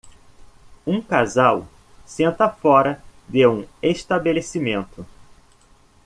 [0.83, 1.63] Um casal
[2.07, 5.05] senta fora de um estabelecimento.